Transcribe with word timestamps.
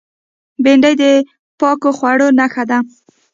بېنډۍ 0.63 0.93
د 1.01 1.03
پاکو 1.59 1.89
خوړو 1.97 2.27
نخښه 2.37 2.63
ده 2.69 2.77